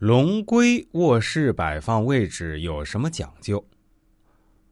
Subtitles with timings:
[0.00, 3.62] 龙龟卧室摆放位置有什么讲究？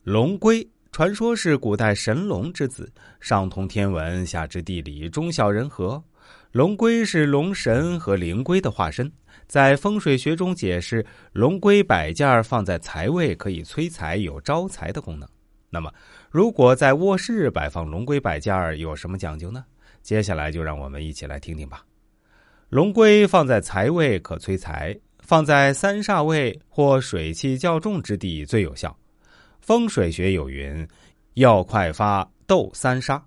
[0.03, 6.03] 龙龟传说是古代神龙之子，上通天文，下知地理，中晓人和。
[6.53, 9.13] 龙龟是龙神和灵龟的化身，
[9.47, 11.05] 在风水学中解释，
[11.35, 15.29] 龙龟摆件放在财位可以催财，有招财的功能。
[15.69, 15.93] 那么，
[16.31, 19.63] 如果在卧室摆放龙龟摆件有什么讲究呢？
[20.01, 21.85] 接下来就让我们一起来听听吧。
[22.71, 24.99] 龙龟放在财位可催财。
[25.29, 28.97] 放在三煞位或水气较重之地最有效。
[29.61, 30.89] 风水学有云
[31.37, 33.21] ：“要快发斗三煞。”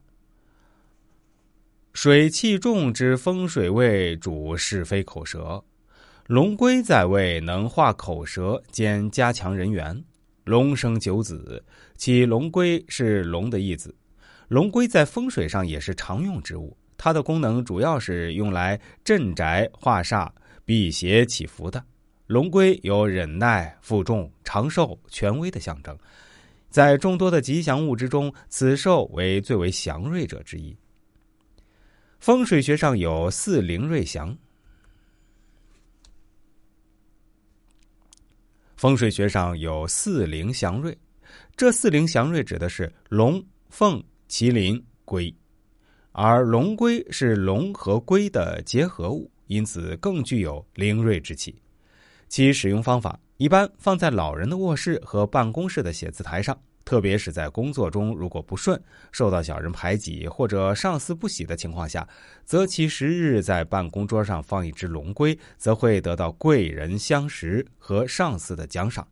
[1.94, 5.64] 水气重之风水位主是非口舌，
[6.26, 10.04] 龙龟在位能化口舌兼加强人缘。
[10.44, 11.64] 龙生九子，
[11.98, 13.94] 其龙龟是龙的义子。
[14.48, 20.28] 龙龟在风水上也是常用之物，它的功能主要是用来镇宅化煞、
[20.72, 21.84] 辟邪祈福的。
[22.28, 25.98] 龙龟有忍耐、负重、长寿、权威的象征，
[26.70, 30.74] 在众多的吉祥物之中，此兽为最为祥瑞者之一。
[32.20, 34.34] 风水学上有四灵瑞祥。
[38.78, 40.98] 风水学上有四灵祥瑞，
[41.58, 45.36] 这四灵祥瑞指的是龙、凤、麒麟、龟，
[46.14, 51.62] 而龙龟是龙和龟的结合物，因此更具有灵锐之气。
[52.30, 62.08] 其使用方法一般放在老人的卧室和办公室的写字台上，特别是在工作中如果不顺、受到小人排挤或者上司不喜的情况下，
[62.46, 69.06] 择其时日在办公桌上放一只龙龟，则会得到贵人相识和上司的奖赏，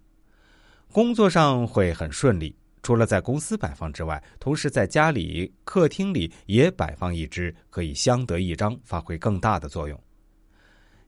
[0.93, 2.55] 工作上会很顺利。
[2.81, 10.01] 除了在公司摆放之外，同时在家里、客厅里也摆放一只，可以相得益彰，发挥更大的作用。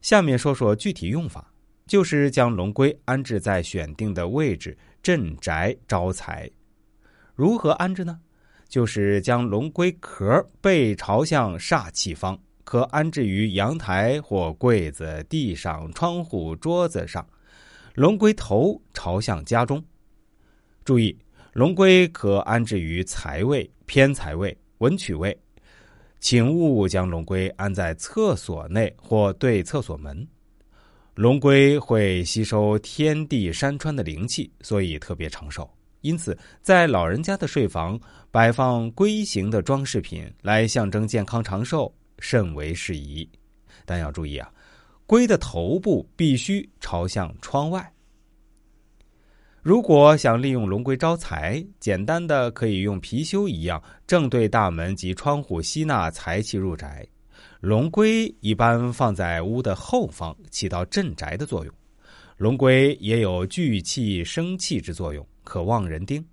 [0.02, 1.48] 下面说说具体用法。
[1.84, 6.48] 就是将龙龟安置在选定的位置镇宅招财，
[7.34, 8.18] 如何安置呢？
[8.68, 17.26] 就是将龙龟壳背朝向煞气方，可安置于阳台或柜子、地上、窗户、桌子上。
[17.94, 19.84] 龙龟头朝向家中。
[20.84, 21.14] 注意，
[21.52, 25.36] 龙龟可安置于财位、偏财位、文曲位，
[26.22, 30.26] 请勿将龙龟安在厕所内或对厕所门。
[31.16, 35.68] 龙龟会吸收天地山川的灵气，所以特别长寿。
[36.00, 38.00] 因此，在老人家的睡房
[38.30, 43.28] 摆放龟形的装饰品，来象征健康长寿，甚为适宜。
[43.84, 44.48] 但要注意啊，
[45.06, 47.92] 龟的头部必须朝向窗外。
[49.62, 57.06] 如果想利用龙龟招财，简单的可以用貔貅一样，正对大门及窗户吸纳财气入宅。
[57.60, 61.72] 龙龟一般放在屋的后方，起到镇宅的作用。
[62.36, 66.24] 龙龟也有聚气生气之作用，可旺人丁。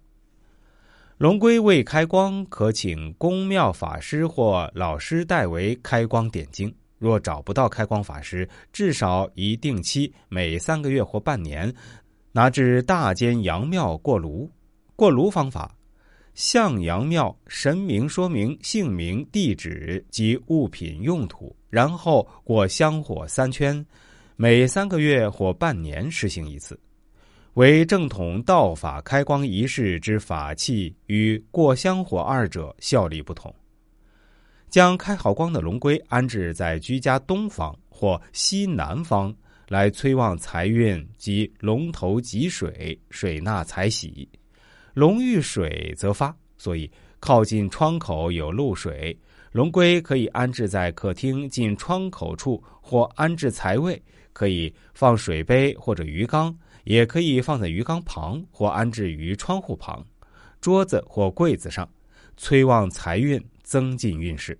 [1.19, 6.73] 龙龟未开光，可请宫庙法师或老师代为开光点睛。
[6.97, 11.71] 若找不到开光法师，至少一定期每三个月或半年，
[12.31, 14.49] 拿至大间阳庙过炉。
[14.95, 15.75] 过炉方法。
[16.35, 23.85] 向阳庙神明说明姓名、地址及物品用途，然后过香火三圈，
[24.37, 26.79] 每三个月或半年实行一次。
[27.55, 33.53] 为正统道法开光仪式之法器，与过香火二者效力不同。
[34.69, 39.35] 将开好光的龙龟安置在居家东方或西南方，
[39.69, 44.27] 来催旺财运及龙头积水，水纳财喜。
[44.95, 49.15] 龙遇水则发，所以靠近窗口有露水，
[49.51, 54.01] 龙龟可以安置在客厅近窗口处，或安置财位，
[54.33, 60.03] 可以放水杯或者鱼缸，也可以放在鱼缸旁或安置于窗户旁、
[60.59, 61.87] 桌子或柜子上，
[62.37, 64.57] 催旺财运，增进运势。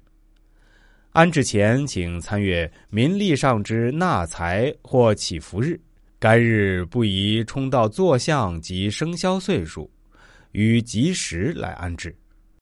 [1.12, 5.80] 安置前，请参阅民历上之纳财或祈福日，
[6.20, 9.90] 该日不宜冲到坐相及生肖岁数。
[10.52, 12.16] 与吉时来安置。